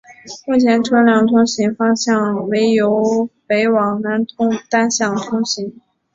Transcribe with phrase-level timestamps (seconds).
[0.47, 4.25] 目前车辆通行方向为由北往南
[4.67, 5.79] 单向通行。